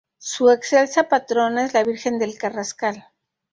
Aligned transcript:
Su 0.17 0.49
excelsa 0.49 1.03
patrona 1.07 1.63
es 1.63 1.75
la 1.75 1.83
Virgen 1.83 2.17
del 2.17 2.35
Carrascal. 2.35 3.05